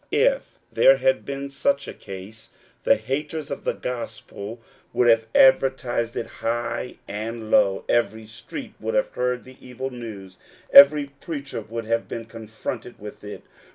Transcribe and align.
If 0.11 0.55
there 0.73 0.97
had 0.97 1.25
been 1.25 1.51
such 1.51 1.87
a 1.87 1.93
case, 1.93 2.49
the 2.85 2.95
haters 2.95 3.51
of 3.51 3.65
the 3.65 3.75
gospel 3.75 4.59
would 4.93 5.07
have 5.07 5.27
advertised 5.35 6.15
it 6.17 6.25
high 6.41 6.95
and 7.07 7.51
low; 7.51 7.85
every 7.87 8.25
street 8.25 8.73
would 8.79 8.95
have 8.95 9.09
heard 9.11 9.43
the 9.43 9.57
evil 9.63 9.91
news; 9.91 10.39
every 10.73 11.05
preacher 11.19 11.61
would 11.61 11.85
have 11.85 12.07
been 12.07 12.25
confronted 12.25 12.97
with 12.99 13.23
it. 13.23 13.43